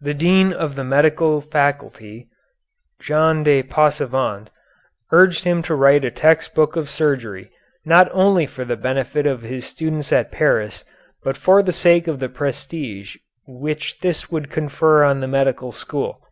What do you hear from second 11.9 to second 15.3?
of the prestige which this would confer on the